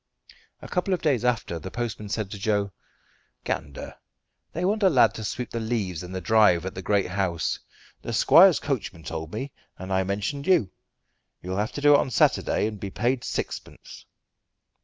A 0.63 0.67
couple 0.67 0.95
of 0.95 1.03
days 1.03 1.23
after 1.23 1.59
the 1.59 1.69
postman 1.69 2.09
said 2.09 2.31
to 2.31 2.39
Joe 2.39 2.71
"Gander, 3.43 3.93
they 4.51 4.65
want 4.65 4.81
a 4.81 4.89
lad 4.89 5.13
to 5.13 5.23
sweep 5.23 5.51
the 5.51 5.59
leaves 5.59 6.01
in 6.01 6.11
the 6.11 6.19
drive 6.19 6.65
at 6.65 6.73
the 6.73 6.81
great 6.81 7.05
house. 7.11 7.59
The 8.01 8.11
squire's 8.11 8.59
coachman 8.59 9.03
told 9.03 9.31
me, 9.31 9.51
and 9.77 9.93
I 9.93 10.03
mentioned 10.03 10.47
you. 10.47 10.71
You'll 11.43 11.57
have 11.57 11.73
to 11.73 11.81
do 11.81 11.93
it 11.93 11.99
on 11.99 12.09
Saturday, 12.09 12.65
and 12.65 12.79
be 12.79 12.89
paid 12.89 13.23
sixpence." 13.23 14.07